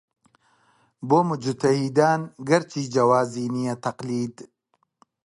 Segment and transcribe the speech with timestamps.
[1.07, 4.35] بۆ موجتەهیدان گەرچی جەوازی نییە تەقلید